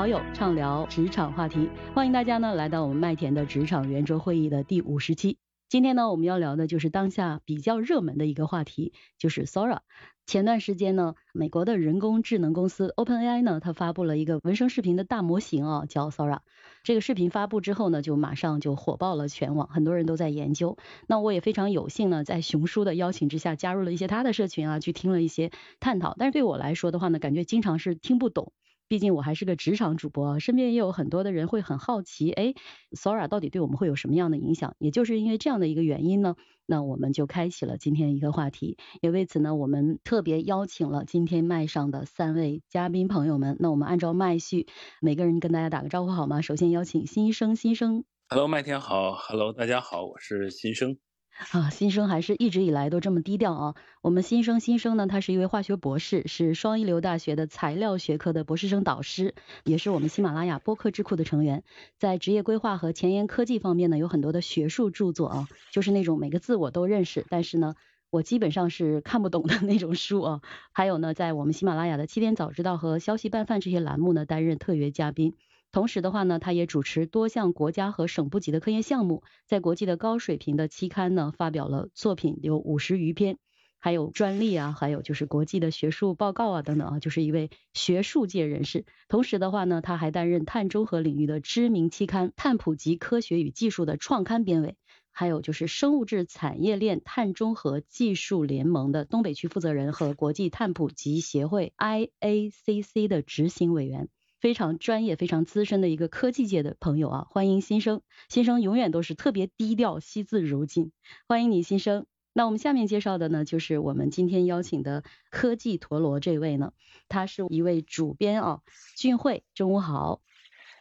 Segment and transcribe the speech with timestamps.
[0.00, 5.36] 好友畅聊职场话题，欢迎大家呢来到我们麦田的职场圆桌会议的第五十期。
[5.68, 9.80] 今天呢，我们要聊的就是当下比较热门的一个话题，就是 Sora。
[10.24, 16.38] 前段时间呢，美国的人工智能公司 OpenAI 呢，它发布了一个文生视频的大模型啊，叫 Sora。
[16.82, 20.78] 这个视频发布之后呢，就马上就火爆了全网，很多人都在研究。
[21.08, 26.14] 那我也非常有幸呢，在熊叔的邀请之下，加入了一些他的社群啊，去听了一些探讨。
[26.18, 28.54] 但是对我来说的话呢，感觉经常是听不懂。
[28.90, 32.54] 毕竟我还是个职场主播，身边也有很多的人会很好奇，哎
[32.90, 34.74] ，Sora 到底对我们会有什么样的影响？
[34.80, 36.34] 也就是因为这样的一个原因呢，
[36.66, 38.78] 那我们就开启了今天一个话题。
[39.00, 43.56] 也为此呢，我们特别邀请了今天麦上的三位嘉宾朋友们。
[43.60, 44.66] 那我们按照麦序，
[45.00, 46.40] 每个人跟大家打个招呼好吗？
[46.40, 48.02] 首先邀请新生，新生。
[48.28, 49.12] Hello，麦田好。
[49.14, 50.98] Hello，大家好，我是新生。
[51.52, 53.74] 啊，新生还是一直以来都这么低调啊。
[54.02, 61.64] 我们新生新生呢，他是一位化学博士，是双一流大学的材料学科的博士生导师，也是我们喜马拉雅播客智库的成员。
[61.96, 67.74] 在职业规划和前沿科技方面呢，有很多的学术著作啊，就是那种每个字我都认识，但是呢，
[68.10, 70.40] 我基本上是看不懂的那种书啊。
[70.72, 75.34] 还有呢，在我们喜马拉雅的七点早知道和消息拌饭这些栏目呢，担任特约嘉宾。
[75.72, 83.38] 同时的话呢，他也主持多项国家和省部级的科研项目，在国际的高水平的期刊呢发表了作品有五十余篇，
[83.78, 88.84] 还有专利啊，还有就是国际的学术报告啊等等啊，就是一位学术界人士。
[89.08, 94.76] 同时的话呢，他还担任碳中和领域的知名期刊《碳普及科学与技术》的创刊编委，
[95.12, 104.08] 还有就是生物质产业链碳中和技术联盟的东北区负责人和国际碳普及协会 IACC 的执行委员。
[104.40, 108.00] 非常专业、非常资深的一个科技界的朋友啊，欢迎新生。
[108.30, 110.92] 新生永远都是特别低调、惜字如金，
[111.28, 112.06] 欢迎你新生。
[112.32, 116.72] 那我们下面介绍的呢，就是我们今天邀请的科技陀螺这位呢，
[117.08, 118.60] 他是一位主编啊，
[118.96, 120.22] 俊慧，中午好。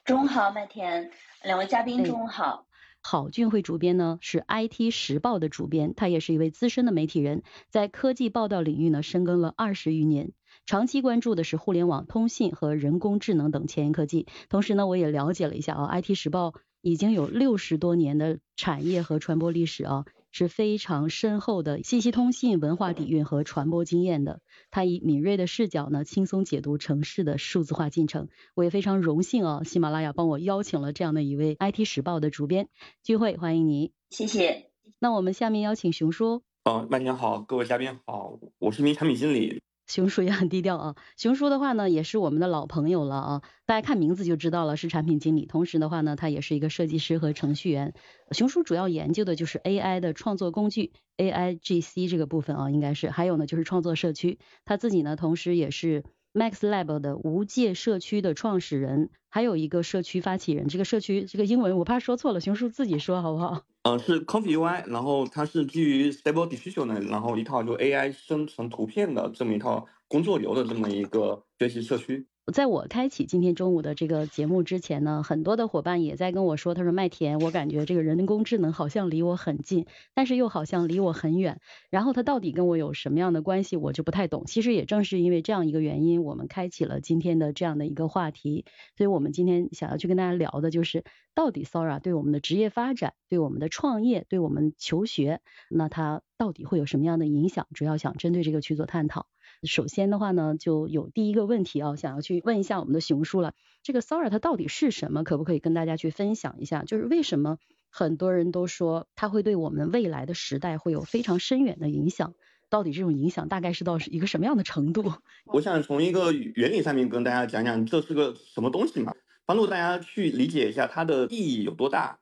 [0.05, 1.11] 中午好，麦田，
[1.43, 2.65] 两位嘉宾中午好。
[3.01, 10.31] 郝俊慧主编呢是 IT 时报的主编，他也是一位资深的媒体人，在科技报道领域呢深耕了二十余年。
[10.69, 16.53] 长期关注的是互联网通信和人工智能等前沿科技，同时呢，我也了解了一下啊，IT 时报
[16.83, 24.41] 已经有六十多年的产业和传播历史啊，是非常深厚的信息通信文化底蕴和传播经验的。
[24.69, 28.27] 他以敏锐的视角呢，轻松解读城市的数字化进程。
[28.53, 32.69] 我也非常荣幸啊，喜马拉雅帮我邀请了这样的一位 IT 时报的主编
[33.01, 34.69] 聚会，欢迎您，谢谢。
[34.99, 36.43] 那我们下面邀请熊叔。
[36.65, 39.63] 哦，麦田好，各位嘉宾好，我是一名产品经理。
[39.89, 47.93] 熊叔也很低调啊，熊叔的话呢也是我们的老朋友了啊，大家看名字就知道了是产品经理，同时的话呢他也是一个设计师和程序员。
[48.31, 56.03] 熊叔主要研究的就是 AI 的创作工具，AIGC 这个部分啊应该是，还有呢就是创作社区，他自己呢同时也是。
[56.31, 60.67] Max Lab 的无界社区的创始人，还有一个社区发起人。
[60.67, 63.63] 这个社区这个英文我怕说错了，熊叔自己说好不好？
[63.83, 72.27] 嗯，是 Coffee UI，然后它是基于 Stable Diffusion 的，然后一套就 AI 生成图片的这么一套工作流的这么一个学习社区。
[72.51, 79.85] 在我开启今天中午的这个节目之前呢，很多的伙伴也在跟我说，他说麦田，我感觉这个人工智能好像离我很近，
[80.15, 81.61] 但是又好像离我很远。
[81.91, 84.45] 然后它到底跟我有什么样的关系，我就不太懂。
[84.47, 88.65] 其实也正是因为这样一个原因，我们开启了今天的这样的一个话题。
[88.97, 91.03] 所以我们今天想要去跟大家聊的就是，
[91.35, 97.67] 到底 Sora 对我们的职业发展、对我们的创业、对我们求学，那它到底会有什么样的影响？
[97.75, 99.27] 主要想针对这个去做探讨。
[99.63, 103.53] 首先的话呢，就有第一个问题啊，想要去问一下我们的熊叔了。
[103.83, 105.23] 这个 sorry 它到底是什么？
[105.23, 106.83] 可不可以跟大家去分享一下？
[106.83, 107.57] 就是为什么
[107.89, 112.33] 很多人都说它会对我们未来的时代会有非常深远的影响？
[112.69, 115.11] 到底这种影响大概是到一个什么样的程度？
[115.45, 119.13] 我想从一个原理上面跟大家讲讲这是个什么东西嘛，
[119.45, 122.19] 帮助大家去理解一下它的意义有多大。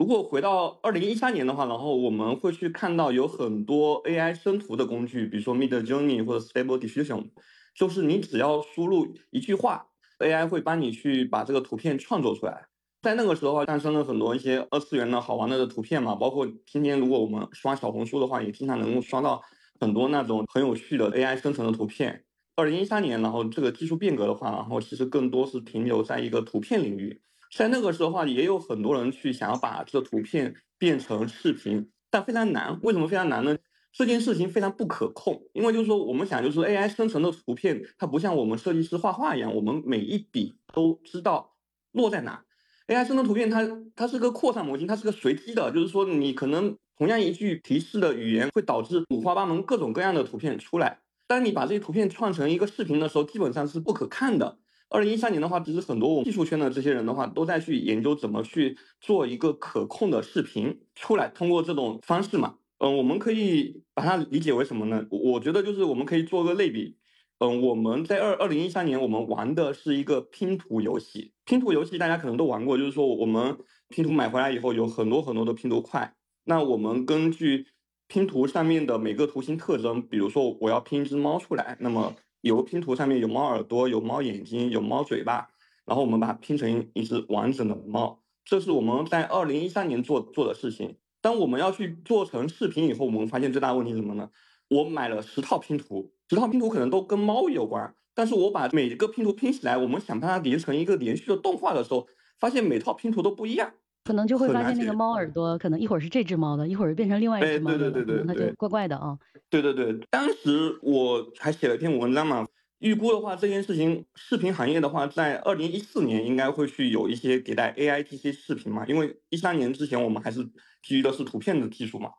[0.00, 7.28] 如果回到二零一三年的话，然后我们会去看到有很多 AI 生图的工具，比如说 Mid Journey 或者 Stable Diffusion，
[7.74, 9.88] 就是你只要输入一句话
[10.20, 12.64] ，AI 会帮你去把这个图片创作出来。
[13.02, 19.42] 在那个时候诞生了很多一些二次元的好玩的图片嘛，包括今天如果我们刷小红书的话，也经常能够刷到
[19.78, 22.24] 很多那种很有趣的 AI 生成的图片。
[22.56, 27.20] 二零一三年，然后这个技术变革的话，然后其实更多是停留在一个图片领域。
[27.50, 32.78] 在那个时候的话，也有很多人去想要把这个图片变成视频，但非常难。
[32.82, 33.56] 为什么非常难呢？
[33.92, 41.56] 这件事情非常不可控，因为就是说，我们想就是 AI 生成的图片，它不像我们设计师画画一样，我们每一笔都知道
[41.90, 42.44] 落在哪。
[42.86, 51.00] AI 生成图片，它它是个扩散模型，它是个随机的，就是说你可能同样一句提示的语言会导致五花八门、各种各样的图片出来。
[51.26, 54.58] 当你把这些图片创成一个视频的时候，基本上是不可看的。
[54.90, 62.56] 二零一三年的话，其实很多我们技术圈的这些人的话，都在去研究怎么去做一个可控的视频出来，通过这种方式嘛。
[62.78, 65.06] 嗯，我们可以把它理解为什么呢？
[65.10, 66.96] 我觉得就是我们可以做个类比。
[67.38, 71.32] 嗯，我们在二二零一三年，我们玩的是一个拼图游戏。
[71.44, 73.56] 拼图游戏大家可能都玩过，就是说我们
[73.88, 76.14] 拼图买回来以后，有很多很多的拼图块。
[76.44, 77.66] 那我们根据
[78.08, 85.48] 拼图上面的每个图形特征，比如说我要拼一只猫出来，那么有个拼图上面有猫耳朵、有猫眼睛、有猫嘴巴，
[85.84, 88.22] 然后我们把它拼成一只完整的猫。
[88.44, 90.96] 这是我们在二零一三年做做的事情。
[91.20, 94.30] 当我们要去做成视频以后，我们发现最大问题是什么呢？
[94.68, 102.06] 我买了十套拼图，十套拼图可能都跟猫有关，但是我把每一个拼图拼起来，我们想把它连成一个连续的动画的时候，
[102.38, 103.74] 发现每套拼图都不一样。
[104.10, 109.16] 可能就会发现那个猫耳朵，可能一会儿是这只猫的，一会儿变成另外一只猫的，对对对对，那就怪怪的啊。
[109.48, 112.44] 对对对，当时我还写了一篇文章嘛，
[112.80, 120.42] 预估的话，这件事情视频行业的话，在二零一四年应该会去有一些迭代 AIGC 视频嘛，因为一三年之前我们还是
[120.82, 122.10] 基于的是图片的技术嘛。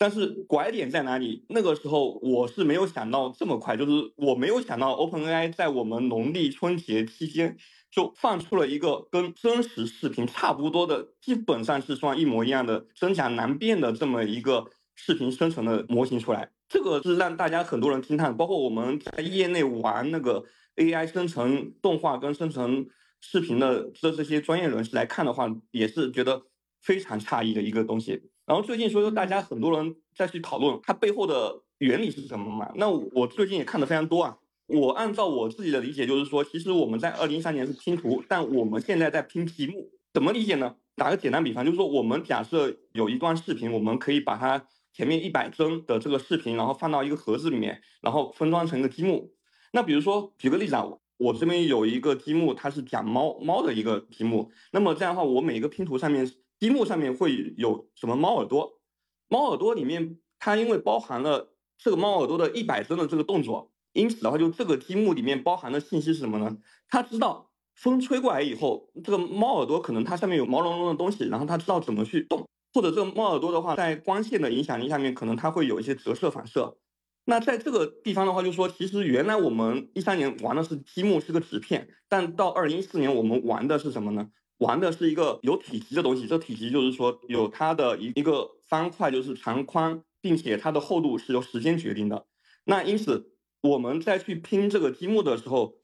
[0.00, 1.44] 但是拐点在哪里？
[1.48, 7.56] 那个时候我是没有想到这么快，就是我没有想到 OpenAI 在我们农历春节期间
[7.90, 16.50] 就放出了一个跟真实视频差不多的，基本上是算一模一样的真假难辨的这么一个视频生成的模型出来。
[16.68, 20.44] 这个是让大家很多人惊叹，包括我们在业内玩那个
[20.76, 22.86] AI 生成动画跟生成
[23.22, 26.42] 视频的这这些专业人士来看的话，也是觉得
[26.82, 28.22] 非常诧异的一个东西。
[28.44, 32.70] 然后最近说大家很多人在去讨论它背后的原理是什么嘛？
[32.76, 34.36] 那我最近也看的非常多啊。
[34.68, 39.90] 我按照我自己的理解，就是说，其实我们在二零一三年是拼图，但我们现在在拼题目。
[40.14, 40.76] 怎么理解呢？
[40.94, 49.32] 打个简单比方，就是说，我们假设有一段视频，我们可以把它前面一百帧的这个视频，然后放到一个盒子里面，然后分装成一个积木。
[49.72, 50.86] 那比如说，举个例子啊，
[51.16, 54.50] 我这边有一个积木，它是讲猫猫的一个积木。
[54.72, 56.30] 那么这样的话，我每个拼图上面。
[56.60, 58.80] 积木上面会有什么猫耳朵？
[59.28, 66.56] 猫耳朵里面它因为包含了这个猫耳朵的一百帧的这个动作，因此的话，就这个积木里面包含的信息是什么呢？
[66.88, 76.76] 它知道风吹过来以后，这个猫耳朵可能它上面有毛茸茸的东西，然后它知道怎么去动，或者这个猫耳朵的话，在光线的影响力下面，可能它会有一些折射反射。
[77.24, 84.28] 那在这个地方的话，就说其实原来我们一三年玩的是积木，是个纸片，但到二零一四年我们玩的是什么呢？
[84.58, 92.26] 玩的是一个有体积的东西，这体积就是说有它的一一个方块，就是长宽，并且它的厚度是由时间决定的。
[92.64, 95.74] 那因此我们在去拼这个积木的时候，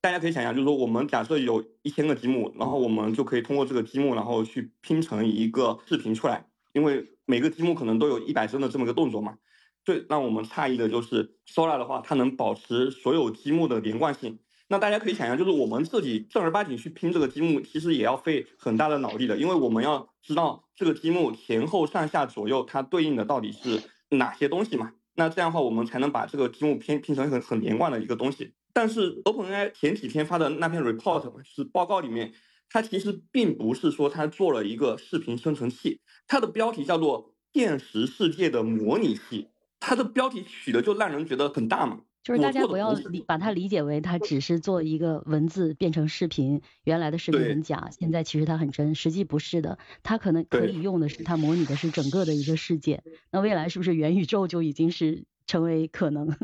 [0.00, 6.46] 大家可以想象，就是说我们假设有一千个积木，然后我们就可以通过这个积木，然后去拼成一个视频出来。
[6.72, 9.38] 因为每个积木可能都有一百帧的这么一个动作嘛。
[9.84, 14.38] 最让我们诧异的就是 Sora 的话，它能保持所有积木的连贯性。
[14.66, 24.92] 那大家可以想象，就是我们自己正儿八经去拼这个积木，其实也要费很大的脑力的，因为我们要知道这个积木前后上下左右它对应的到底是哪些东西嘛。
[25.14, 28.52] 那这样的话，我们才能把这个题目拼拼成很很连贯的一个东西。
[28.72, 32.32] 但是 OpenAI 前几天发的那篇 report 是报告里面，
[32.68, 42.00] 它其实并不是说它做了一个视频生成器，它的标题叫做现实世界的模拟器，它的标题取的就让人觉得很大嘛。
[42.24, 53.02] 就是大家不要理把它理解为它只是做一个文字变成视频，原来的视频很假，现在其实它很真，实际不是的，它可能可以用的是它模拟的是整个的一个世界。
[53.30, 56.34] 那未来是不是元宇宙就已经是成为可能？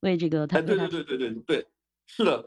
[0.00, 1.66] 为这个它对对对对对对，
[2.06, 2.46] 是的，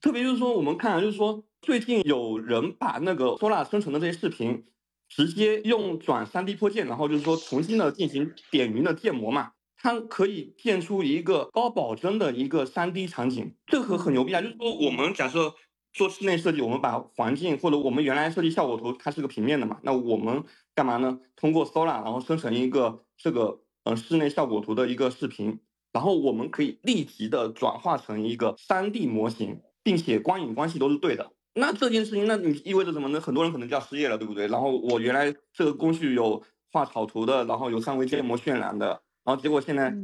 [0.00, 4.64] 特别就是说我们看就是说最近有人把那个 Sora 生成的这些视频，
[5.08, 9.52] 直接用转 3D 破件，然后就是说重新的进行点云的建模嘛。
[9.80, 14.42] 它可以建出一个高保真的一个 3D 场景，这个很牛逼啊！
[14.42, 15.54] 就是说，我们假设
[15.92, 20.42] 做室内设计，我们把环境或者我们原来设计效果图，它是个平面的嘛，那我们
[20.74, 21.20] 干嘛呢？
[21.36, 25.60] 通过 Sola，然后生成一个这个呃室内效果图的一个视频，
[25.92, 31.30] 然后我们可以立即的转化成一个 3D 模型，并且光影关系都是对的。
[31.54, 33.20] 那这件事情，那你意味着什么呢？
[33.20, 34.48] 很多人可能就要失业了，对不对？
[34.48, 36.42] 然后我原来这个工序有
[36.72, 39.00] 画草图的，然后有三维建模渲染的。
[39.28, 39.94] 然后结果现在，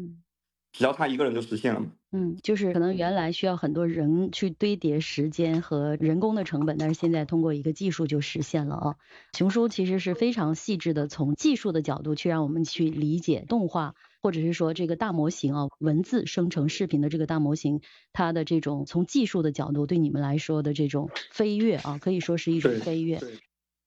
[0.71, 1.87] 只要他一个人就实现了嘛。
[2.13, 8.97] 嗯，就是可能原来需要很多人去堆叠时间和人工的成本，但是现在通过一个技术就实现了啊。
[9.33, 17.81] 熊叔其实是非常细致的，从技术的角度去让我们去理解动画，或者是说这个大模型啊，文字生成视频的这个大模型，
[18.13, 23.23] 它的这种从技术的角度对你们来说的这种飞跃啊，可以说是一种飞跃。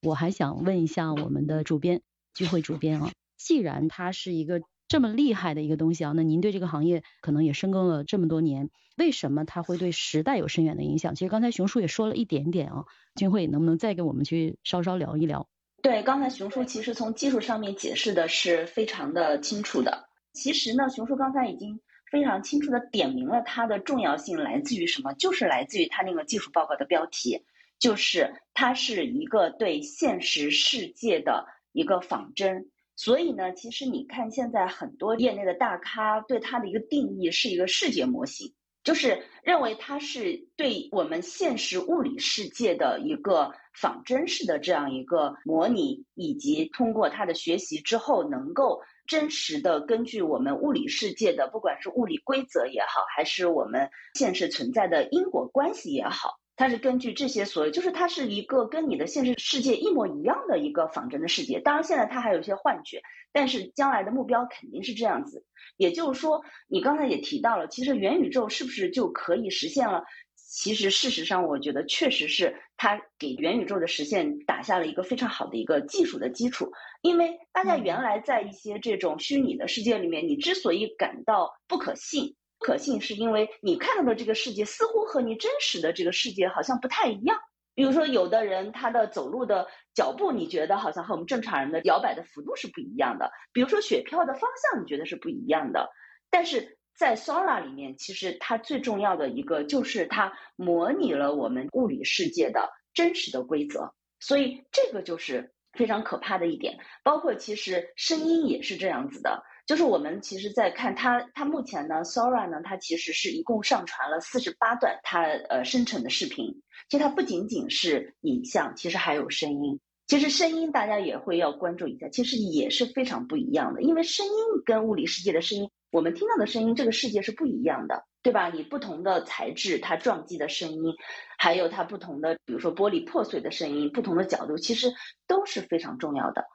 [0.01, 2.01] 我还想问一下我们的主编
[2.33, 11.13] 聚会主编啊，既然它是一个这么厉害的一个东西啊，那您对这个行业可能也深耕了这么多年，为什么它会对时代有深远的影响？
[11.13, 15.49] 其实刚才熊叔也说了一点点啊，君慧能不能再给我们去稍稍聊一聊？
[15.81, 20.07] 对，刚才熊叔其实从技术上面解释的是非常的清楚的。
[20.33, 21.79] 其实呢，熊叔刚才已经
[22.11, 27.43] 非常清楚的点明了它的重要性来自于什么，就是来自于它那个技术报告的标题，
[27.77, 32.69] 就是它是一个对现实世界的一个仿真。
[32.97, 38.53] 所以呢，其实你看现在很多业内的大咖对它的一个定义是一个世界模型。
[38.83, 61.59] 就是认为它是对我们现实物理世界的一个仿真式的这样一个模拟，以及通过它的学习之后，能够真实的根据我们物理世界的，不管是物理规则也好，还是我们现实存在的因果关系也好，它是根据这些所有，就是它是一个跟你的现实世界一模一样的一个仿真的世界。
[61.59, 65.45] 当然，现在它还有一些幻觉，但是将来的目标肯定是这样子。
[65.77, 70.03] 也就是说，你刚才也提到了，其实元宇宙是不是就可以实现了？
[70.35, 76.71] 其实事实上，我觉得确实是它给元宇宙的实现打下了一个非常好的一个技术的基础。
[77.01, 87.37] 因为大家原来在一些这种虚拟的世界里面，你之所以感到不可信，可信是因为你看到的这个世界似乎和你真实的这个世界好像不太一样。
[87.75, 93.29] 比如说，有的人他的走路的脚步，你觉得好像和我们正常人的摇摆的幅度是不一样的。
[93.53, 95.87] 比如说，雪飘的方向，你觉得是不一样的。
[96.31, 106.79] 但是在 Sora 里面，其实它最重要的一个就是它模拟了我们物理世界的真实的规则，所以这个就是非常可怕的一点。
[107.03, 109.43] 包括其实声音也是这样子的。
[109.67, 116.45] 就是我们其实，在看它，它目前呢，Sora 呢，它其实是一共上传了四十八段它呃生成的视频。
[116.87, 119.77] 其实它不仅仅是影像，其实还有声音。
[120.07, 123.81] 其实声音大家也会要关注一下，其实也是非常不一样的。
[123.81, 124.31] 因为声音
[124.65, 128.47] 跟物理世界的声音，我们听到的声音，这个世界是不一样的，对吧？
[128.47, 130.93] 你不同的材质，它撞击的声音，
[131.37, 134.93] 还有它不同的，比如说玻璃破碎的声音，不同的角度，其实
[135.27, 136.45] 都是非常重要的。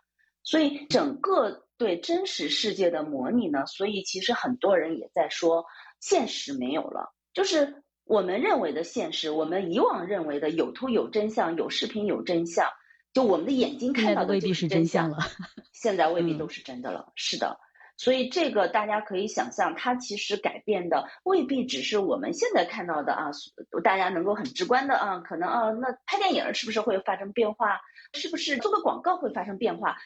[0.45, 1.67] 所以整个。
[1.79, 5.65] 对真实世界的模拟呢，所以其实很多人也在说，
[5.99, 12.69] 现实没有了，就是我们认为的现实，我们以往认为的有图有真相，有视频有真相，
[13.13, 15.17] 就我们的眼睛看到的未必是真相了，
[15.75, 17.11] 现在未必都是真的了。
[17.17, 17.59] 是的，
[17.97, 23.31] 所以这个大家可以想象，它其实改变的未必只是我们现在看到的啊，
[23.83, 27.81] 大家能够很直观的啊，可能啊，那拍电影是不是会发生变化？
[28.15, 29.97] 是不是做个广告会发生变化？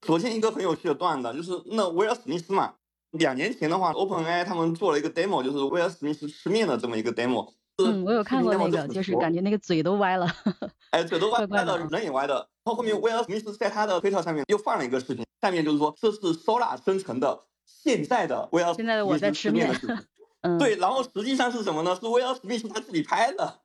[0.00, 2.74] 昨天一个很有趣的段子，就是那威尔史密斯嘛，
[3.10, 7.52] 两年前的话，OpenAI 他们做了一个 demo，就是威尔史密斯吃面的这么一个 demo。
[7.84, 10.26] 嗯，我有看过那个，就是感觉那个嘴都歪了。
[10.90, 12.34] 哎，嘴都 歪歪的，人也歪的。
[12.34, 19.70] 然后后面威尔史密斯在他的推特上面又放了一个视频，下面就是说这是 Sora 生成的现在的威尔现在的我在吃面。
[20.42, 21.96] 嗯，对，然后实际上是什么呢？
[22.00, 23.60] 是威尔史密斯他自己拍的。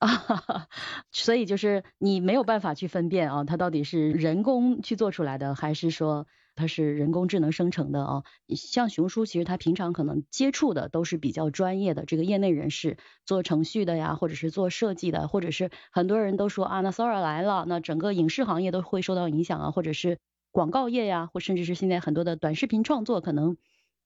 [0.00, 0.08] 啊，
[1.10, 8.22] 所以就是你没有办法去分辨啊，它到底是人工去做出来的，还是说它是人工智能生成的啊？
[8.54, 20.18] 像熊叔，其实他平常可能接触的都是比较专业的这个业内人士，做程序的呀，或者是做设计的，或者是很多人都说啊，那 Sora 来了，那整个影视行业都会受到影响啊，或者是
[20.50, 23.56] 广告业呀，或甚至是现在很多的短视频创作可能。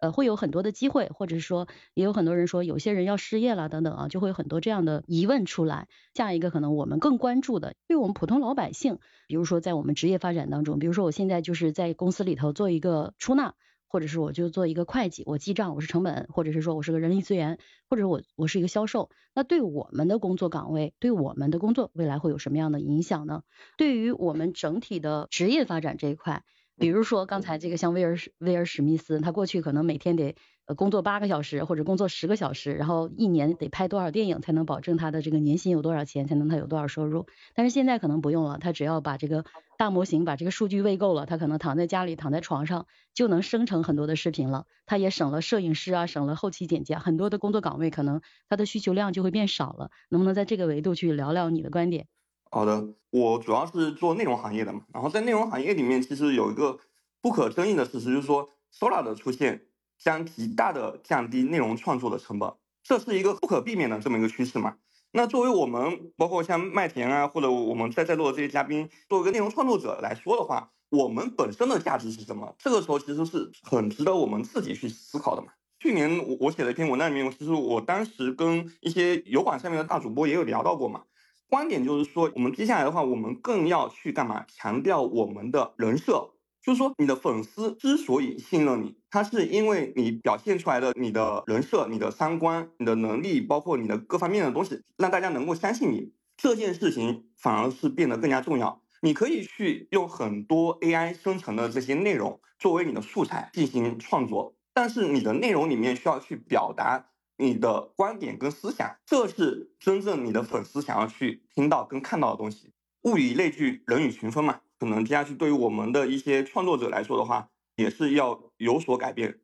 [0.00, 5.88] 呃，会有很多的机会，或者是说，也有很多人说，有些人要失业了等等啊，就会有很多这样的疑问出来。
[6.14, 13.54] 下一个可能我们更关注的，对我们普通老百姓，比如说在我们职业发展当中，比如说我现在就是在公司里头做一个出纳，
[13.88, 17.59] 或者是我就做一个会计，我记账，我是成本，或者是说我是个人力资源，
[17.90, 23.42] 或者我我是一个销售，那对我们的工作岗位，对我们的工作未来会有什么样的影响呢？
[23.76, 26.42] 对于我们整体的职业发展这一块。
[26.81, 30.35] 比如说刚才这个像威尔威尔史密斯，他过去可能每天得
[30.65, 37.27] 呃工作八个小时或者工作十个小时，然后一年得拍多少电影才能保证他的这个年薪有多少钱，才能他有多少收入。
[37.55, 39.45] 但是现在可能不用了，他只要把这个
[39.77, 44.65] 大模型把这个数据喂够了，他可能躺在家里躺在床上就能生成很多的视频了。
[44.87, 49.91] 他也省了摄影师啊，省了后期剪辑，很多的工作岗位可能他的需求量就会变少了。
[50.09, 52.07] 能不能在这个维度去聊聊你的观点？
[52.52, 56.78] 好的，我主要是做内容行业的嘛，然后在内容行业里面，其实有一个
[57.23, 59.66] 不可争议的事实，就是说，Sora 的出现
[59.97, 62.52] 将极大的降低内容创作的成本，
[62.83, 64.76] 这是一个不可避免的这么一个趋势嘛。
[65.12, 72.54] 那作为我们，包括像麦田啊，或者我们在在座的这些嘉宾，作为一个内容创作者来说的话，我们本身的价值是什么？
[72.59, 75.52] 这个时候其实是很值得我们自己去思考的嘛。
[75.78, 81.04] 去年我我写了一篇文章里面，其实我当时跟一些油管上面的大主播也有聊到过嘛。
[81.50, 84.47] 观点就是说，我们接下来的话，我们更要去干嘛？
[84.49, 86.30] 强调我们的人设，
[86.62, 96.12] 就是说，你的粉丝之所以信任你，他是因为你表现出来的你的人设、你的三观、你的能力，包括你的各方面的东西，让大家能够相信你。
[96.37, 98.80] 这件事情反而是变得更加重要。
[99.02, 107.09] 你可以去用很多 AI 生成的这些内容作为你的素材进行创作，但是你的内容里面需要去表达
[107.40, 112.70] 你的观点跟思想，这是真正你的粉丝想要去听到跟看到的东西。
[113.04, 114.61] 物以类聚，人以群分嘛。
[114.78, 119.40] 可能接下去对于我们的一些创作者来说的话，也是要有所改变。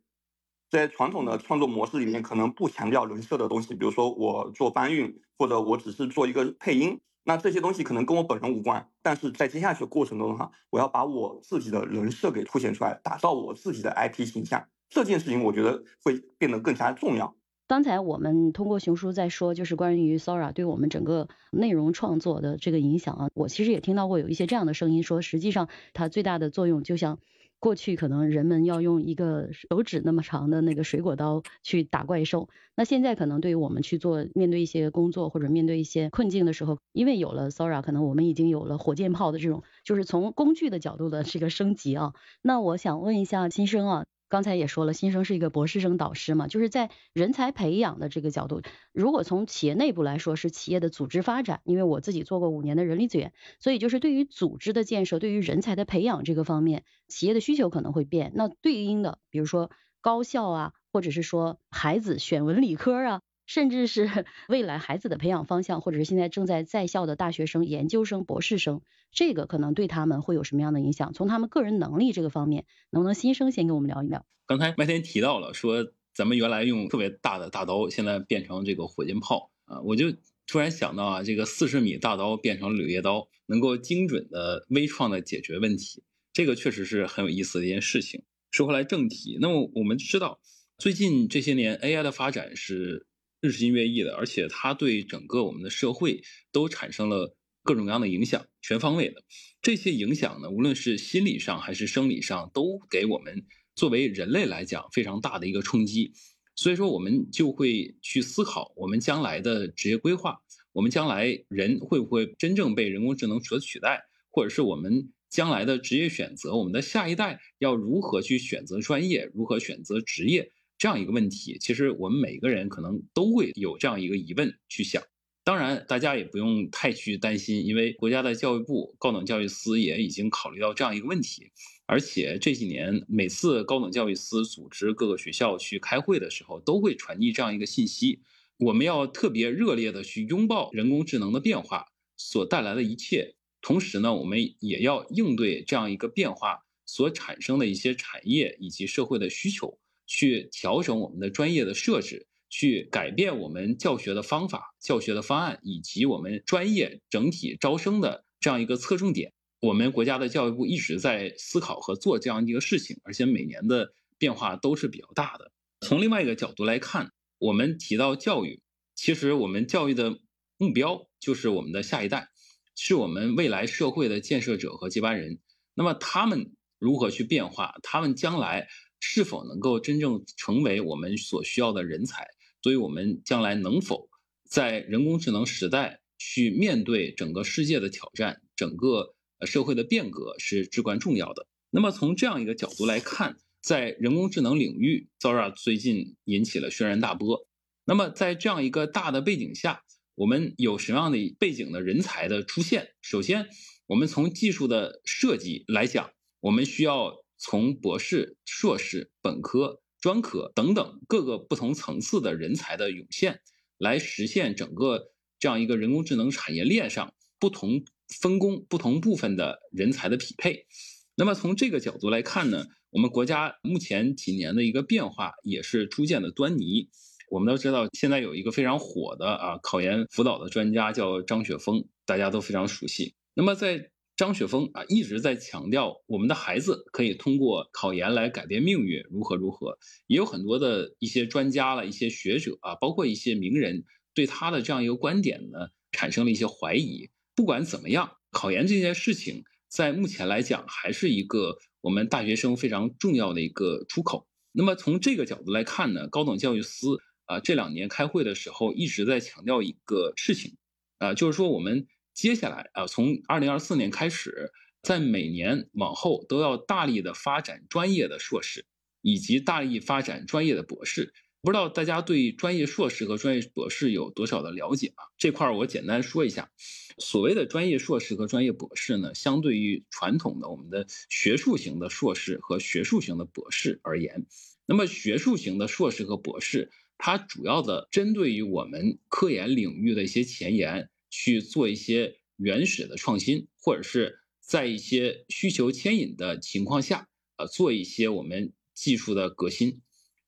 [0.70, 8.86] 在传统的创作模式里面，可能不强调人设的东西，比如说我做搬运，或者我只是做一个配音，那这些东西可能跟我本人无关。
[9.00, 17.34] 但是在接下去的过程中的话，我要把我自己的人设给凸显出来，打造我自己的 IP 形象，这件事情我觉得会变得更加重要。
[17.68, 27.18] 刚才我们通过熊叔在说，就是关于 Sora 对我们整个内容创作的这个影响啊，我其实也听到过有一些这样的声音，说实际上它最大的作用，就像
[27.58, 42.12] 过去可能人们要用一个手指那么长的那个水果刀去打怪兽，那现在可能对于我们去做面对一些工作或者面对一些困境的时候，因为有了 Sora，可能我们已经有了火箭炮的这种，就是从工具的角度的这个升级啊。
[42.42, 44.04] 那我想问一下新生啊。
[44.28, 58.32] 刚才也说了，新生是一个博士生导师嘛，就是在人才培养的这个角度，如果从企业内部来说是企业的组织发展，因为我自己做过五年的人力资源，所以就是对于组织的建设，对于人才的培养这个方面，企业的需求可能会变。
[58.34, 63.20] 那对应的，比如说高校啊，或者是说孩子选文理科啊。
[63.46, 64.10] 甚至是
[64.48, 71.12] 未来孩子的培养方向，或者是现在正在在校的大学生、研究生、博士生，这个可能对他们会有什么样的影响？
[71.12, 74.26] 从他们个人能力这个方面，能不能新生先跟我们聊一聊？
[74.46, 80.12] 刚才麦田提到了，说咱们原来用特别大的大刀，现在变成这个火箭炮啊，我就
[80.46, 88.22] 突然想到啊，这个四十米大刀变成柳叶刀，能够精准的、微创的解决问题，这个确实是很有意思的一件事情。
[88.50, 90.40] 说回来正题，那么我们知道，
[90.78, 93.06] 最近这些年 AI 的发展是。
[93.46, 99.22] 日新月异的，而且它对整个我们的社会都产生了各种各样的影响，全方位的
[99.62, 106.12] 这些影响呢，无论是心理上还是生理上，都给我们作为人类来讲非常大的一个冲击。
[106.54, 110.38] 所以说，我们就会去思考我们将来的职业规划，
[110.72, 120.50] 我们将来人会不会真正被人工智能所取代，或者是我们将来的职业选择，我们的下一代要如何去选择专业，如何选择职业。
[120.78, 125.02] 这样一个问题，其实我们每个人可能都会有这样一个疑问去想。
[125.42, 131.52] 当然，大家也不用太去担心，因为国家的教育部高等教育司也已经考虑到这样一个问题。
[131.86, 138.18] 而且这几年，每次高等教育司组织各个学校去开会的时候，都会传递这样一个信息：
[138.58, 141.86] 我们要特别热烈的去拥抱人工智能的变化
[142.16, 143.36] 所带来的一切。
[143.60, 149.78] 同时呢，我们也要应对这样一个变化所产生的一些产业以及社会的需求。
[150.06, 159.32] 去调整我们的专业的设置，去改变我们教学的方法、教学的方案，以及我们专业整体招生的这样一个侧重点。
[159.60, 165.50] 我们国家的教育部一直在思考和做这样一个事情，而且每年的变化都是比较大的。
[165.80, 168.62] 从另外一个角度来看，我们提到教育，
[168.94, 170.20] 其实我们教育的
[170.56, 172.28] 目标就是我们的下一代，
[172.76, 175.40] 是我们未来社会的建设者和接班人。
[175.74, 177.74] 那么他们如何去变化？
[177.82, 178.68] 他们将来？
[179.08, 182.26] 是否能够真正成为我们所需要的人才？
[182.60, 184.08] 所以我们将来能否
[184.50, 189.14] 在人工智能时代去面对整个世界的挑战、整个
[189.46, 191.46] 社会的变革是至关重要的。
[191.70, 197.46] 那么从这样一个角度来看，在人工智能领域，Zora 最近引起了轩然大波。
[197.84, 199.82] 那么在这样一个大的背景下，
[200.16, 202.88] 我们有什么样的背景的人才的出现？
[203.00, 203.46] 首先，
[203.86, 207.24] 我们从技术的设计来讲，我们需要。
[207.38, 213.40] 从博士、硕士、本科、专科等等各个不同层次的人才的涌现，
[213.78, 217.84] 来实现整个这样一个人工智能产业链上不同
[218.20, 220.66] 分工、不同部分的人才的匹配。
[221.14, 226.88] 那么从这个角度来看呢，我们国家目前几年的一个变化也是出现的端倪。
[227.28, 233.14] 我们都知道，现在有一个非常火的啊考研辅导的专家叫张雪峰，大家都非常熟悉。
[233.34, 239.78] 那么在张雪峰啊一直在强调，我们的孩子可以通过考研来改变命运，如何如何。
[240.06, 247.10] 也有很多的一些专家了、一些学者啊，包括一些名人，对他的这样一个观点呢，产生了一些怀疑。
[247.34, 254.26] 不管怎么样，考研这件事情，在目前来讲，还是一个我们大学生非常重要的一个出口。
[254.52, 260.56] 那么从这个角度来看呢，高等教育司啊这两年开会的时候一直在强调一个事情，
[260.96, 261.86] 啊，就是说我们。
[262.16, 264.50] 接下来啊，从二零二四年开始，
[264.82, 268.64] 在每年往后都要大力的发展专业的硕士，
[269.02, 271.12] 以及大力发展专业的博士。
[271.42, 275.04] 不知道大家对专业硕士和专业博士有多少的了解啊？
[275.18, 276.50] 这块儿我简单说一下。
[276.96, 284.24] 所谓的专业硕士和专业博士呢，相对于传统的我们的学术型的硕士和学术型的博士而言，
[284.64, 299.80] 那么学术型的硕士和博士，它主要的针对于我们科研领域的一些前沿去做一些原始的创新，或者是在一些需求牵引的情况下，呃，做一些我们技术的革新。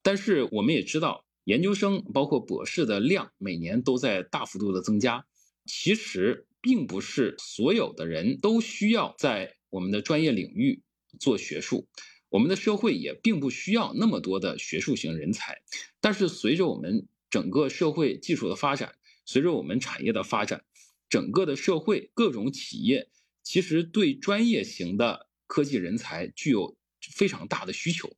[0.02, 5.26] 但是我们也知道，研究生包括博士的量每年都在大幅度的增加，
[5.66, 6.46] 其实。
[6.60, 10.82] 并不是所有的人都需要在我们的专业领域
[11.20, 11.86] 做学术，
[12.30, 15.62] 我们的社会也并不需要那么多的学术型人才。
[16.00, 20.64] 但是随着我们整个社会技术的发展，随着我们产业的发展，
[21.08, 23.08] 整个的社会各种企业
[23.42, 28.10] 其实对专业型的科技人才具有非常大的需求。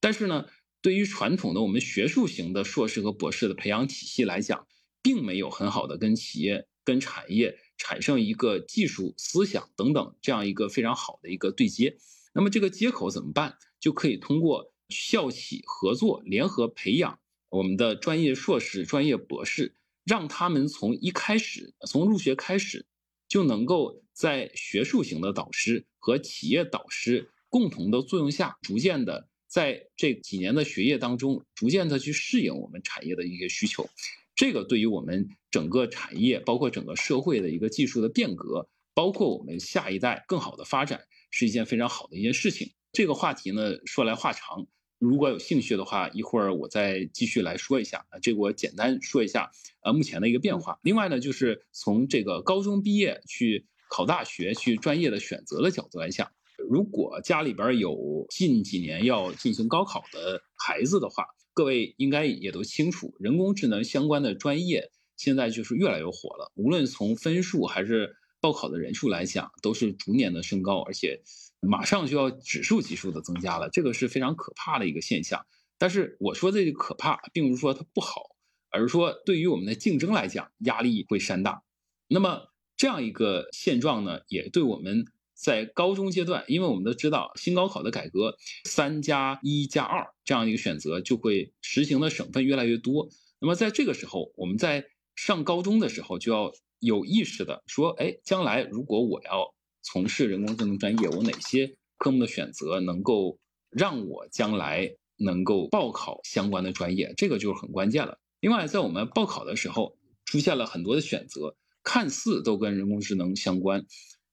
[0.00, 0.46] 但是呢，
[0.80, 4.66] 对于传统的我们学术型的硕士和博士的培养体系来讲，
[5.02, 7.58] 并没有很好的跟企业、跟产业。
[7.78, 11.96] 产生一个技术思想等等这样一个非常好的一个对接，
[12.32, 13.58] 那么这个接口怎么办？
[13.80, 22.84] 就可以通过校企合作联合培养我们的专业硕士、专业博士，让他们从一开始从入学开始
[23.28, 33.88] 就能够在学术型的导师和企业导师共同的作用下，逐渐的在这几年的学业当中，逐渐的去适应我们产业的一些需求。
[34.34, 42.72] 这个对于我们整个产业，包括整个社会的一个技术的变革，包括我们下一代更好的发展，是一件非常好的一件事情。
[42.92, 44.66] 这个话题呢，说来话长，
[45.02, 48.06] 如果有兴趣的话，一会儿我再继续来说一下。
[48.10, 49.50] 啊，这个我简单说一下，
[49.82, 50.78] 呃，目前的一个变化。
[50.82, 56.30] 另外呢，就是从这个高中毕业去考大学、去专业的选择的角度来讲，
[56.70, 61.26] 如果家里边有近几年要进行高考的孩子的话。
[61.54, 66.50] 各位应该也都清楚，人工智能相关的专业现在就是越来越火了。
[66.54, 71.20] 无论从分数还是报考的人数来讲，都是逐年的升高，而且
[71.62, 73.70] 马上就要指数级数的增加了。
[73.70, 75.46] 这个是非常可怕的一个现象。
[75.78, 78.22] 但是我说这个可怕，并不是说它不好，
[78.70, 81.62] 而是说对于我们的竞争来讲，压力会山大。
[82.08, 85.06] 那么这样一个现状呢，也对我们。
[85.34, 93.08] 在高中阶段，因为我们都知道新高考的改革，三加一加二这样一个选择就会实行的省份越来越多。
[93.40, 94.84] 那么在这个时候，我们在
[95.16, 103.38] 上高中的时候就要有意识的说，哎，将来如果我要从事人工智能专业，我哪些科目的选择能够
[103.70, 108.18] 让我将来能够报考相关的专业，这个就是很关键了。
[108.40, 113.84] 另外，在我们报考的时候，出现了很多的选择，看似都跟人工智能相关。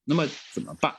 [0.05, 0.95] 那么怎么办？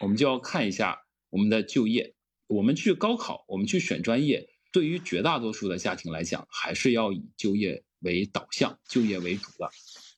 [0.00, 0.98] 我们就要看一下
[1.30, 2.14] 我们的就业。
[2.48, 9.70] 我们去高考，我们去选专业，对于绝大多数的家庭来讲，还是要以就业为导向、就业为主的。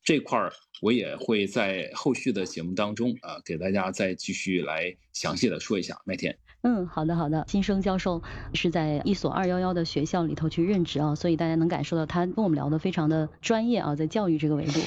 [0.05, 5.99] 这块儿我也会在后续的节目当中啊，给大家再继续来详细的说一下。
[6.05, 7.47] 麦田，嗯，好的好的。
[7.49, 14.81] 新生教授是在一所二幺幺的学校里头去任职啊，所以大家能感受到他跟我们聊的非常的专业啊，在教育这个维度。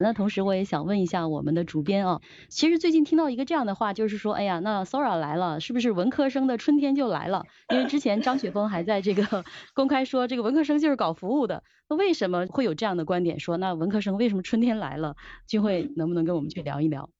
[0.00, 7.44] 那同时我也想问一下我们的主编啊，其实最近听到一个这样的话，就是说，哎呀，那 Sora 来了，是不是文科生的春天就来了？
[7.70, 11.64] 因为之前张雪峰还在这个 公开说，这个文科生就是搞服务的。
[11.88, 13.40] 那为什么会有这样的观点？
[13.40, 15.16] 说那文科生为什么春天来了？
[15.48, 17.10] 君会能不能跟我们去聊一聊？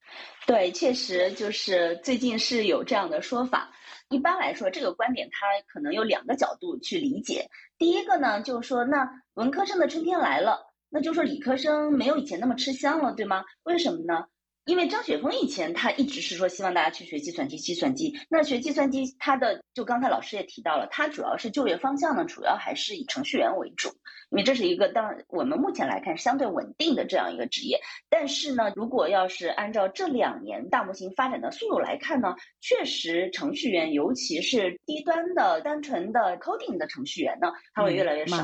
[0.47, 3.71] 对，确实就是最近是有这样的说法。
[4.09, 7.51] 一般来说，这个观点它可能有两个角度去理解。
[7.77, 10.68] 第一个呢，就是说，那文科生的春天来了。
[10.91, 13.45] 那就说理科生没有以前那么吃香了，对吗？
[13.65, 14.25] 为什么呢？
[14.65, 18.15] 因为张雪峰以前他一直是说希望大家去学计算机，计算机。
[18.29, 23.89] 那学计算机，他的就刚才老师也提到了，他主要是就业方向呢，主要还是以程序员为主，
[24.31, 27.81] 因为这是一个当我们目前来看相对稳定的这样一个职业。
[28.11, 38.37] 但是呢，如果要是按照这两年大模型发展的速度来看呢，确实程序员，尤其是低端的单纯的 coding 的程序员呢，他会越来越少，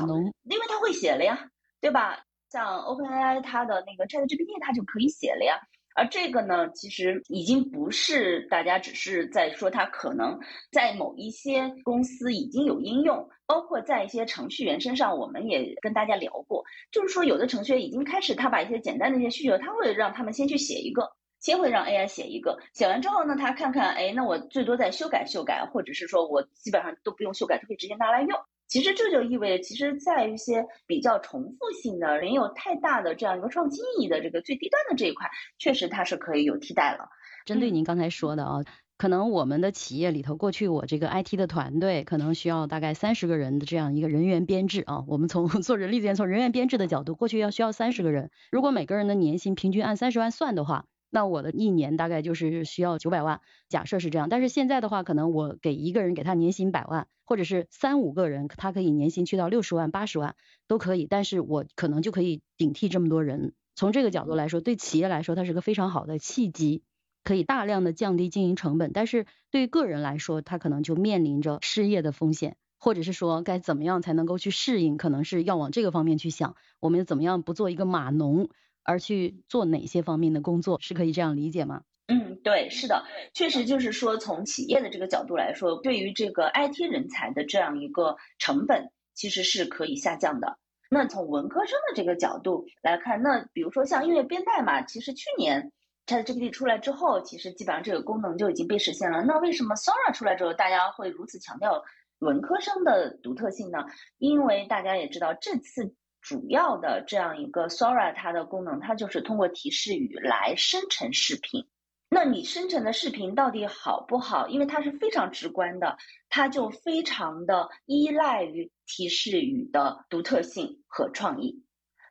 [0.49, 2.23] 因为他会写了呀，对吧？
[2.55, 5.59] 像 OpenAI 它的那个 ChatGPT 它就可以写了呀，
[5.93, 10.39] 而这个呢，其实已经不是大家只是在说它可能
[10.71, 16.63] 在某一些公司已经有应用，包括在一些程序员身上，我们也跟大家聊过，
[16.93, 28.29] 就是说有的程序员已经开始他把一些简单的一些需求，他会让他们先去写一个，先会让 AI 写一个，写完之后呢，他看看，哎，那我最多再修改修改，或者是说我基本上都不用修改，就可以直接拿来用。
[28.67, 37.07] 其实这就意味着，其实，在一些比较重复性的、没有太大的这样一个创新意义的这个最低端的这一块，确实它是可以有替代了。
[37.45, 38.63] 针对您刚才说的啊，
[38.97, 45.03] 可能我们的企业里头，过去我这个 IT 的团队可能需要大概三十个人的这样一个人员编制啊。
[45.07, 50.85] 我们从 做人力资源、从人员编制的角度，过去要需要三十个人，如果每个人的年薪平均按三十万算的话。
[51.15, 54.27] 那我的一年大概就是需要九百万，假设是这样。
[54.27, 60.35] 但是现在的话，可能我给一个人给他年薪百万，或者是三五个人，他可以年薪去到六十万、八十万
[60.67, 61.07] 都可以。
[61.09, 63.53] 但是我可能就可以顶替这么多人。
[63.75, 66.83] 从这个角度来说，对企业来说，它是个非常好的契机，
[67.23, 68.91] 可以大量的降低经营成本。
[68.91, 78.49] 但是对于个人来说，他可能就面临着失业的风险，或者是说该怎么样才能够去适应，可能是要往这个方面去想，我们怎么样不做一个码农。
[78.85, 81.81] 而去做哪些方面的工作，是可以这样理解吗？
[82.07, 90.59] 嗯，对，是的，确实就是说，从企业的这个角度来说，对于这个 IT 人才的这样一个成本，其实是可以下降的。
[90.87, 95.71] 那从文科生的这个角度来看，那比如说像音乐编代码，其实去年
[96.05, 99.23] ChatGPT 出来之后，其实基本上这个功能就已经被实现了。
[99.23, 101.83] 那为什么 Sora 出来之后，大家会如此强调
[102.19, 103.79] 文科生的独特性呢？
[104.19, 105.95] 因为大家也知道这次。
[106.25, 111.67] 主要的这样一个 Sora，它的功能，它就是通过提示语来生成视频。
[112.09, 114.47] 那你生成的视频到底好不好？
[114.47, 121.63] 因为它是非常直观的，它就非常的依赖于提示语的独特性和创意。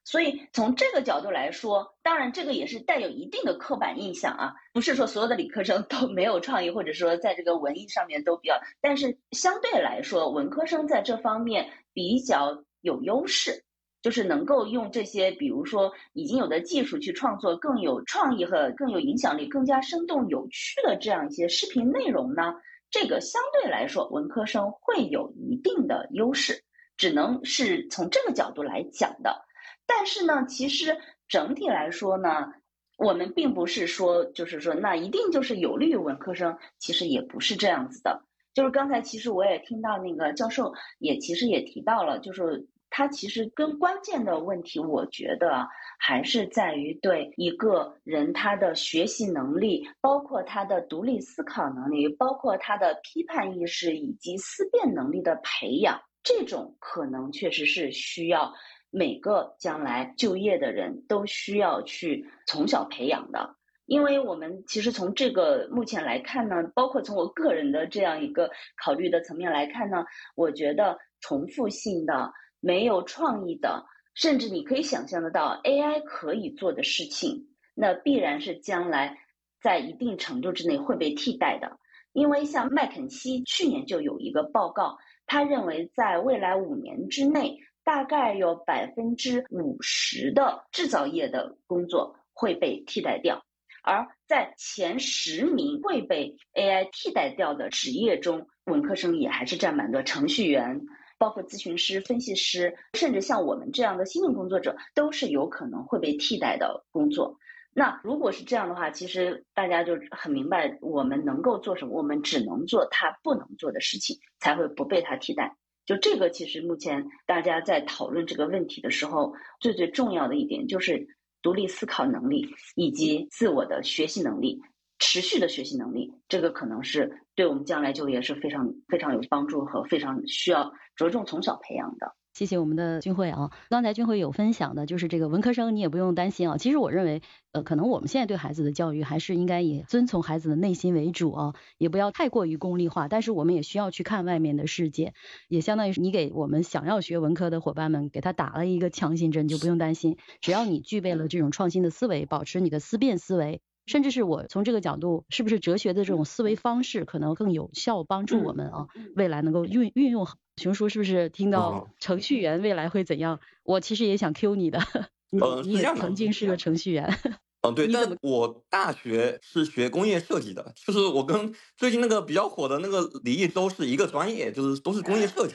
[0.04, 13.64] 所以从这个角度来说，当然这个也是带有一定的刻板印象啊，不是说所有的理科生都没有创意，或者说在这个文艺上面都比较，但是相对来说，文科生在这方面比较有优势。
[14.04, 22.52] 就是能够用这些，比如说已经有的技术去创作更有创意和更有影响力、更加生动有趣的这样一些视频内容呢？
[22.90, 26.64] 这个相对来说，文科生会有一定的优势，
[26.98, 29.46] 只能是从这个角度来讲的。
[29.86, 32.52] 但是呢，其实整体来说呢，
[32.98, 38.22] 我们并不是说，就是说那一定就是有利于文科生，其实也不是这样子的。
[38.52, 42.66] 就是刚才其实我也听到那个教授也其实也提到了，就是。
[42.96, 45.66] 它其实更关键的问题，我觉得
[45.98, 58.54] 还是在于对一个人他的学习能力，包括他的独立思考能力，包括他的批判意识以及思辨能力的培养，这种可能确实是需要
[58.90, 63.56] 每个将来就业的人都需要去从小培养的。
[63.86, 68.48] 因为我们其实从这个目前来看呢，包括从我个人的这样一个
[68.80, 70.04] 考虑的层面来看呢，
[70.36, 72.32] 我觉得重复性的。
[72.64, 79.18] 没有创意的，甚至你可以想象得到 AI 可以做的事情，那必然是将来
[79.60, 81.78] 在一定程度之内会被替代的。
[82.14, 84.96] 因为像麦肯锡去年就有一个报告，
[85.26, 93.44] 他认为在未来五年之内，大概有百分之五十的制造业的工作会被替代掉，
[93.82, 100.80] 而在前十名会被 AI 替代掉的职业中，文科生也还是占蛮多，程序员。
[101.24, 107.38] 包括咨询师、分析师，甚至像我们这样的新闻工作者，都是有可能会被替代的工作。
[107.72, 115.56] 那如果是这样的话，其实大家就很明白，我们能够做什么，我们只能做他不能做的事情，才会不被他替代。
[115.86, 121.08] 就这个，其实目前大家在讨论这个问题的时候，最最重要的一点就是
[121.40, 124.60] 独立思考能力以及自我的学习能力。
[124.98, 132.14] 持续的学习能力，这个可能是对我们将来就业是非常非常有帮助和非常需要着重从小培养的。
[132.32, 136.56] 谢谢我们的军慧啊，刚才军慧有分享的，就是这个文科生你也不用担心啊。
[136.56, 143.06] 其实我认为，呃，可能我们现在对孩子的教育还是应该以遵从孩子的内心为主啊，也不要太过于功利化。
[143.06, 145.14] 但是我们也需要去看外面的世界，
[145.46, 153.60] 也相当于你给我们想要学文科的伙伴们给他打了一个强心针，就不用担心，只要你具备了这种创新的思维，保持你的思辨思维。
[153.86, 158.86] 甚至是我从这个角度，是不是哲学的这种思维方式可能更有效帮助我们啊？
[159.14, 160.36] 未来能够运运用好。
[160.56, 163.40] 熊叔是不是听到程序员未来会怎样？
[163.64, 164.78] 我其实也想 Q 你的，
[165.30, 167.12] 你你曾经是个程序员。
[167.66, 175.54] 嗯，对，但我大学是学工业设计的，就是我跟最近那个比较火的那个李毅都是一个专业，就是都是工业 设计。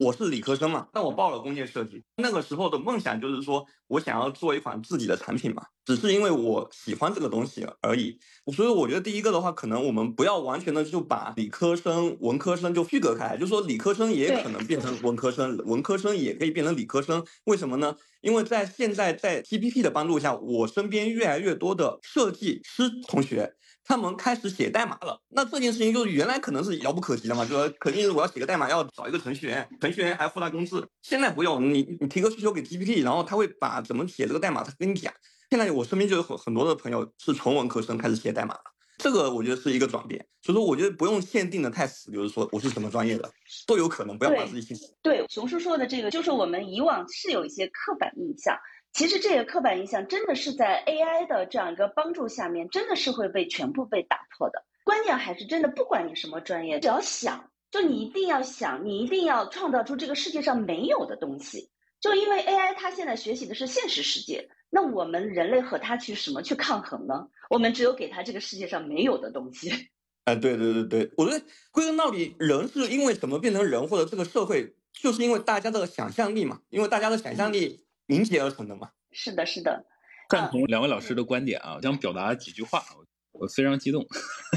[0.00, 2.02] 我是理科生嘛，但我报了工业设计。
[2.16, 8.18] 那个时候的梦想就是说，我想要做一款自己的产品嘛，只是因为我喜欢这个东西而已。
[8.56, 17.22] 所以我觉得第一个的话，可能我们不要完全的就把理科生、文科生就区隔开，就说理科生也可能变成文科生，文科生也可以变成理科生。
[17.44, 17.94] 为什么呢？
[18.22, 23.54] 因为在现在在 GPT 的帮助下，我身边越来越多的设计师同学。
[23.84, 30.86] 他们开始写代码了，那这件事情就是原来可能是遥不可及的嘛，就说肯定是我要写个代码要找一个程序员，程序员还要付他工资。
[31.02, 35.12] 现在不用，你你提个需求给 GPT，然后他会把怎么写这个代码，他跟你讲。
[35.50, 38.60] 现在我身边就有很很多的朋友是从文科生开始写代码了，
[38.98, 40.24] 这个我觉得是一个转变。
[40.42, 43.28] 所以说，我觉得不用限定的太死，就是说我是什么专业的
[43.66, 44.94] 都有可能，不要把自己限死。
[45.02, 48.56] 对，熊叔说的这个，就是我们以往是有一些刻板印象。
[48.92, 54.64] 其实这个刻板印象真的是在 AI 的这样一个帮助下面，真的是会被全部被打破的。
[54.84, 61.70] 关键还是真的，不管你什么专业，只要想，就你一定要想，你一定要创造出这个世界上没有的东西。
[62.00, 67.28] 就因为 AI 它现在学习的是现实世界，那我们人类和它去什么去抗衡呢？
[67.48, 69.70] 我们只有给它这个世界上没有的东西。
[70.24, 77.84] 哎，对对对对，我觉得归根到底，人是因为什么变成人，或者这个社会，就是因为大家的想象力嘛，因为大家的想象力。
[78.10, 78.90] 凝结而成的嘛？
[79.12, 79.86] 是的，是的，
[80.28, 81.78] 赞同两位老师的观点啊！
[81.80, 82.84] 想表达几句话，
[83.32, 84.06] 我非常激动，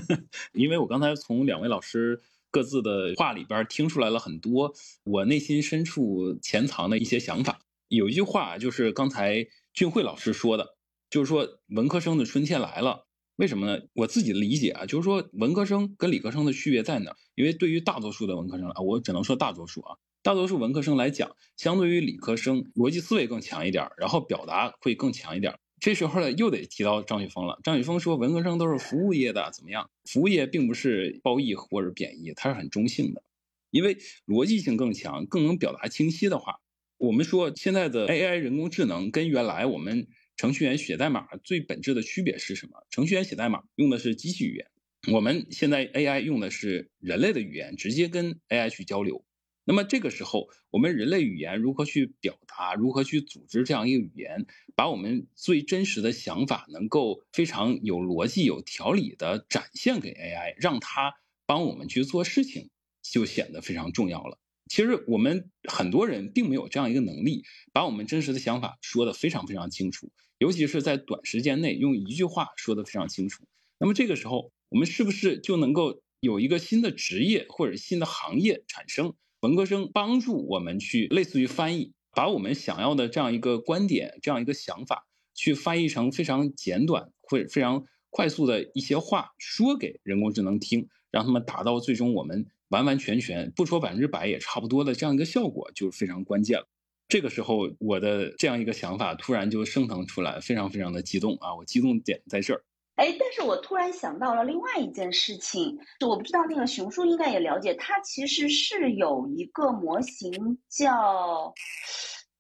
[0.53, 7.59] 因为我刚才从两位老师各自的话里边听出来了很多我内心深处潜藏的一些想法。
[7.87, 10.75] 有一句话就是刚才俊慧老师说的，
[11.09, 13.07] 就是说文科生的春天来了。
[13.35, 13.81] 为什么呢？
[13.93, 17.15] 我自己的理解啊，就是说文科生跟理科生的区别在哪？
[17.33, 19.97] 因为对于大多数的文科生啊，我只能说大多数啊。
[20.23, 25.53] 大多数文科生来讲，相对于理科生，逻辑思维更强一点，然后表达会更强一点。
[25.81, 27.59] 这时候呢，又得提到张雪峰了。
[27.61, 29.89] 张雪峰说，文科生都是服务业的，怎么样？
[30.05, 33.21] 服务业并不是褒义或者贬义，它是很中性的，
[33.69, 36.61] 因为逻辑性更强，更能表达清晰的话。
[36.97, 40.07] 我们说，现在的 AI 人工智能跟原来我们
[40.37, 42.81] 程序员写代码最本质的区别是什么？
[42.89, 44.67] 程序员写代码用的是机器语言，
[45.11, 49.25] 我们现在 AI 用的是人类的语言，直接跟 AI 去交流。
[49.65, 54.45] 那么这个时候，我们人类语言如何去表达，如何去组织这样一个语言，
[54.75, 61.13] 把我们最真实的想法能够非常有逻辑、有条理的展现给 AI，让它
[61.45, 62.69] 帮我们去做事情，
[63.01, 64.37] 就显得非常重要了。
[64.69, 73.45] 其实我们很多人并没有这样一个能力，把我们真实的想法说得非常非常清楚，尤其是在短时间内用一句话说得非常清楚。
[73.77, 79.13] 那么这个时候，我们是不是就能够有一个新的职业或者新的行业产生？
[79.43, 96.65] 文科生帮助我们去类似于翻译，把我们想要的这样一个观点、这样一个想法，去翻译成非常简短或者非常快速的一些话，说给人工智能听，让他们达到最终我们完完全全不说百分之百也差不多的这样一个效果，就是非常关键了。
[97.09, 101.53] 这个时候，我的这样一个想法突然就升腾出来，非常非常的激动啊！
[101.55, 102.63] 我激动点在这儿。
[102.95, 111.53] 哎，但是我突然想到了另外一件事情，我不知道那个熊叔应该也了解，它其实是有一个模型叫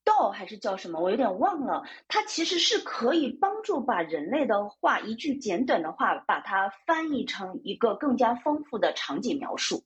[0.05, 1.81] 豆还是叫什么，我有点忘了。
[2.07, 9.83] 它其实是可以帮助把人类的话一句简短的话，把它翻译成一个更加丰富的场景描述。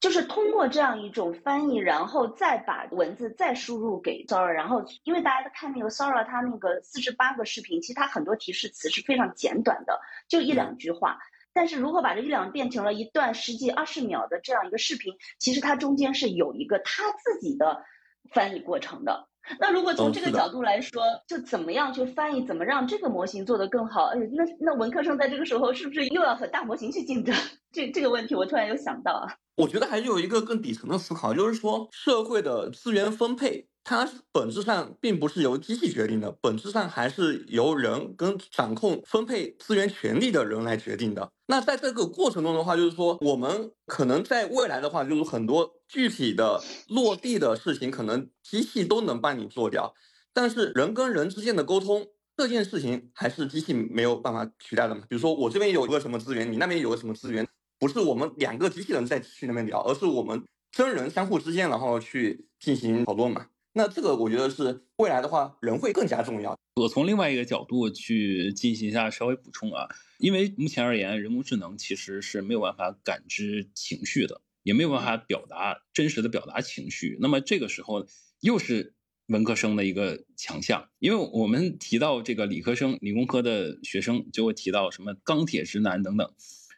[0.00, 11.18] 就是通过这样一种翻译，然后再把文字再输入给 Sora，然后因为大家在看那个 Sora，它那个四十八个视频，其实它很多提示词是非常简短的，就一两句话。
[11.52, 17.84] 但是如果把这一两变成了一段十几二十秒的这样一个视频，其实它中间是有一个它自己的
[18.32, 19.28] 翻译过程的。
[19.60, 24.06] 那如果从这个角度来说，就怎么样去翻译，怎么让这个模型做得更好？
[24.06, 27.34] 哎，那那文科生在这个时候是不是又要和大模型去竞争？
[27.72, 29.34] 这这个问题我突然有想到啊。
[29.56, 41.32] 我觉得还是有一个更底层的思考，就是说社会的资源分配，它本质上并不是由机器决定的，本质上还是由人跟掌控分配资源权利的人来决定的。
[41.46, 49.94] 那在这个过程中的话，就是说我们可能在未来的话，就是很多具体的落地的事情，可能机器都能帮你做掉，
[50.34, 55.00] 但是人跟人之间的沟通这件事情，还是机器没有办法取代的嘛？
[55.08, 57.48] 比如说我这边有一个什么资源，你那边有个什么资源。
[57.80, 63.46] 不是我们两个机器人在去那边聊，而是我们真人相互之间，然后去进行讨论嘛。
[63.78, 66.58] 那这个我觉得是未来的话，人会更加重要。
[66.74, 69.86] 我从另外一个角度去进行一下稍微补充啊，
[70.18, 77.16] 因为目前而言，人工智能其实是没有办法感知情绪的，也没有办法表达真实的表达情绪。
[77.20, 78.04] 那么这个时候
[78.40, 78.94] 又是
[79.28, 86.28] 文科生的一个强项，因为我们提到这个理科生、理工科的学生就会提到什么钢铁直男等等。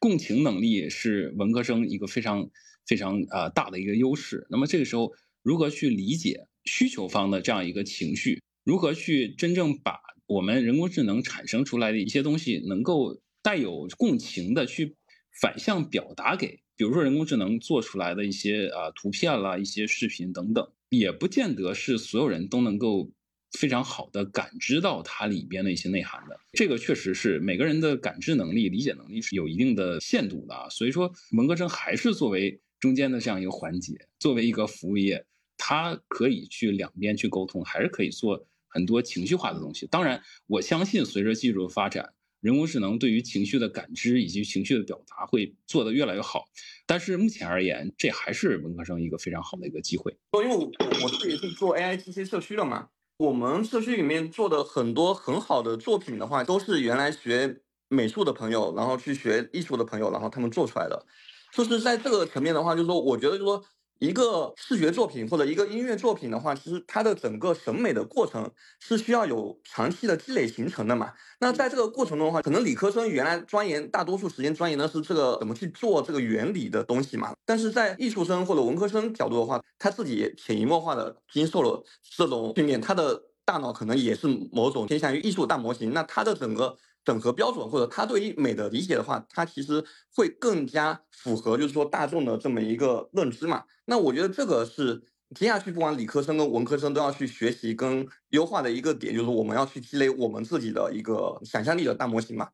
[0.00, 2.50] 共情能力是文科生一个非常
[2.86, 4.46] 非常啊大的一个优势。
[4.51, 14.94] 那么这个时候，如何去理解需求方的这样一个情绪，如何去真正把我们人工智能产生出来的一些东西，能够带有共情的去
[15.40, 23.11] 反向表达给，比如说人工智能做出来的一些啊图片啦、一些视频等等，也不见得是所有人都能够
[23.58, 26.38] 非常好的感知到它里边的一些内涵的。
[26.52, 30.68] 这个确实是每个人的感知能力、理解能力是有一定的限度的啊。
[30.68, 35.24] 所以说，文科生还是作为中间的这样一个环节，作为一个服务业，
[35.61, 38.46] 它可以去两边去沟通，还是可以做。
[38.72, 46.44] 很多情绪化的东西，当然，我相信随着技术的发展，人工智能对于情绪的感知以及情绪的表达会做得越来越好。
[46.86, 50.16] 但是目前而言，这还是文科生一个非常好的一个机会。
[50.34, 50.70] 因为我
[51.02, 61.04] 我自己是做 AI T C 社区的嘛，我们社区里面做的很多很好的作品的话，都是原来学美术的朋友，然后去学艺术的朋友，然后他们做出来的。
[61.52, 63.64] 就是在这个层面的话，就是说，我觉得就是说。
[64.01, 71.12] 一个视觉作品或者一个音乐作品的话，其实它的整个审美的过程是需要有长期的积累形成的嘛。
[71.38, 77.34] 那在这个过程中的话，可能理科生原来钻研大多数时间钻研的是这个怎么去做这个原理的东西嘛。
[77.44, 81.84] 但是在艺术生或者文科生角度的话，他自己潜移默化的经受了
[82.16, 85.92] 这种训练，他的大脑可能也是某种偏向于艺术大模型。
[85.92, 86.76] 那他的整个。
[87.05, 89.84] 整合标准或者他对于美的理解的话，他其实
[90.14, 93.64] 会更加符合，就是说大众的这么一个认知嘛。
[93.86, 95.03] 那我觉得这个是
[95.34, 102.48] 接下去不管理科生跟文科生都要去学习跟优化的一个点，就是我们要去积累我们自己的一个想象力的大模型嘛。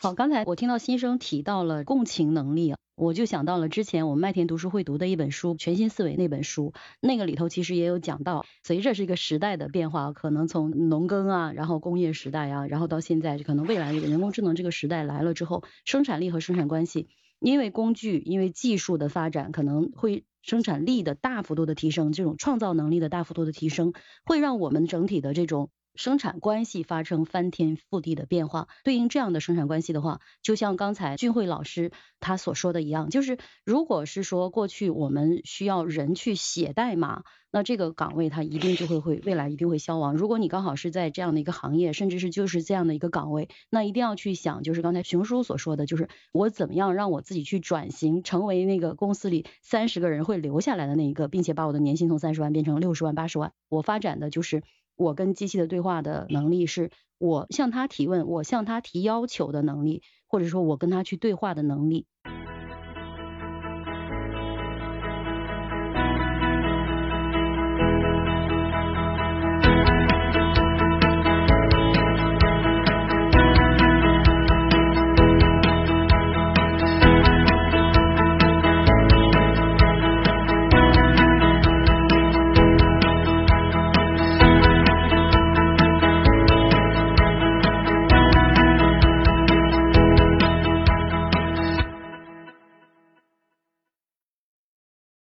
[0.00, 17.06] 好，刚才我听到新生提到了共情能力，我就想到了之前我们麦田读书会读的一本书《全新思维》那本书，那个里头其实也有讲到，随着是一个时代的变化，可能从农耕啊，然后工业时代啊，然后到现在可能未来这个人工智能这个时代来了之后，生产力和生产关系，
[17.38, 23.92] 因为工具，因为技术的发展，可能会生产力的大幅度的提升，这种创造能力的大幅度的提升，
[24.24, 25.70] 会让我们整体的这种。
[25.94, 40.14] 生产关系发生翻天覆地的变化，对应这样的生产关系的话，就像刚才俊慧老师他所说的一样，就是如果是说过去我们需要人去写代码，那这个岗位它一定就会会未来一定会消亡。
[40.14, 54.62] 如果你刚好是在这样的一个行业，甚至是就是这样的一个岗位，那一定要去想，就是刚才熊叔所说的，就是我怎么样让我自己去转型，成为那个公司里三十个人会留下来的那一个，并且把我的年薪从三十万变成六十万、八十万，我发展的就是。
[54.98, 62.06] 我跟机器的对话的能力，是我向他提问，我向他提要求的能力，或者说我跟他去对话的能力。